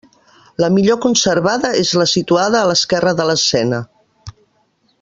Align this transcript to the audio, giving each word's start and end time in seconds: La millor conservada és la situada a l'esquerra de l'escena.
La 0.63 0.69
millor 0.77 0.97
conservada 1.03 1.71
és 1.81 1.91
la 2.03 2.07
situada 2.13 2.63
a 2.63 2.71
l'esquerra 2.71 3.13
de 3.21 3.29
l'escena. 3.33 3.83